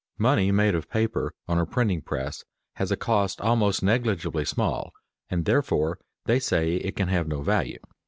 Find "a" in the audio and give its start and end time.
1.59-1.65, 2.91-2.97